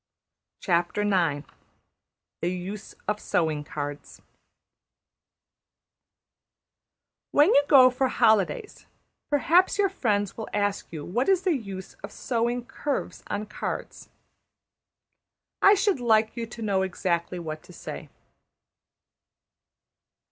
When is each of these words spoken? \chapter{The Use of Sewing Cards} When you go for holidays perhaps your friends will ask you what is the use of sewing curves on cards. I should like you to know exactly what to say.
\chapter{The 0.59 1.43
Use 2.49 2.95
of 3.07 3.19
Sewing 3.19 3.63
Cards} 3.63 4.19
When 7.29 7.53
you 7.53 7.63
go 7.67 7.91
for 7.91 8.07
holidays 8.07 8.87
perhaps 9.29 9.77
your 9.77 9.89
friends 9.89 10.35
will 10.35 10.49
ask 10.55 10.91
you 10.91 11.05
what 11.05 11.29
is 11.29 11.43
the 11.43 11.55
use 11.55 11.93
of 12.03 12.11
sewing 12.11 12.65
curves 12.65 13.21
on 13.27 13.45
cards. 13.45 14.09
I 15.61 15.75
should 15.75 15.99
like 15.99 16.35
you 16.35 16.47
to 16.47 16.63
know 16.63 16.81
exactly 16.81 17.37
what 17.37 17.61
to 17.61 17.71
say. 17.71 18.09